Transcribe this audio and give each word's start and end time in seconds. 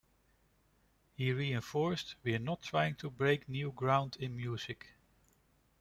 '"He 1.19 1.31
reinforced, 1.31 2.15
"We're 2.23 2.39
not 2.39 2.63
trying 2.63 2.95
to 2.95 3.11
break 3.11 3.47
new 3.47 3.71
ground 3.71 4.17
in 4.19 4.35
music. 4.35 4.95